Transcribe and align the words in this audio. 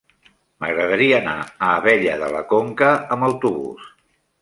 M'agradaria 0.63 1.19
anar 1.19 1.35
a 1.45 1.71
Abella 1.75 2.17
de 2.25 2.33
la 2.39 2.43
Conca 2.57 2.93
amb 3.17 3.33
autobús. 3.33 3.97